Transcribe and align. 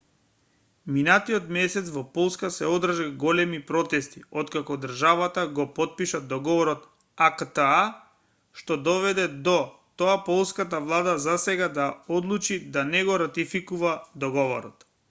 минатиот 0.95 1.49
месец 1.57 1.89
во 1.97 2.01
полска 2.13 2.49
се 2.55 2.69
одржаа 2.77 3.09
големи 3.23 3.59
протести 3.71 4.21
откако 4.43 4.77
државата 4.85 5.43
го 5.59 5.65
потпиша 5.79 6.21
договорот 6.33 6.87
акта 7.27 7.67
што 8.63 8.79
доведе 8.89 9.27
до 9.51 9.55
тоа 10.03 10.17
полската 10.33 10.83
влада 10.89 11.17
засега 11.29 11.69
да 11.79 11.89
одлучи 12.19 12.59
да 12.79 12.87
не 12.93 13.07
го 13.11 13.23
ратификува 13.27 13.97
договорот 14.27 14.87